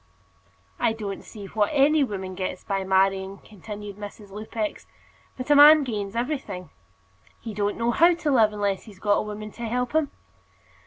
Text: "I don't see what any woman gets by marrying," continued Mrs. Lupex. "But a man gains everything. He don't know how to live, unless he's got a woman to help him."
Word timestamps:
"I 0.79 0.93
don't 0.93 1.23
see 1.23 1.45
what 1.45 1.69
any 1.71 2.03
woman 2.03 2.33
gets 2.33 2.63
by 2.63 2.83
marrying," 2.83 3.37
continued 3.45 3.97
Mrs. 3.97 4.31
Lupex. 4.31 4.87
"But 5.37 5.51
a 5.51 5.55
man 5.55 5.83
gains 5.83 6.15
everything. 6.15 6.71
He 7.39 7.53
don't 7.53 7.77
know 7.77 7.91
how 7.91 8.15
to 8.15 8.31
live, 8.31 8.51
unless 8.51 8.85
he's 8.85 8.97
got 8.97 9.17
a 9.19 9.21
woman 9.21 9.51
to 9.51 9.63
help 9.65 9.91
him." 9.93 10.09